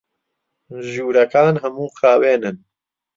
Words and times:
ژوورەکان 0.91 1.55
هەموو 1.63 1.93
خاوێنن. 1.97 2.55